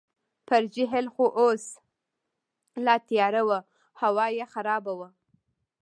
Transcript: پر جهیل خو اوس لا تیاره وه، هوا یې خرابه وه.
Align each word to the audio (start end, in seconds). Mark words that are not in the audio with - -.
پر 0.47 0.61
جهیل 0.73 1.07
خو 1.13 1.25
اوس 1.39 1.63
لا 2.85 2.95
تیاره 3.07 3.41
وه، 3.47 3.59
هوا 4.01 4.25
یې 4.37 4.45
خرابه 4.53 4.93
وه. 4.99 5.09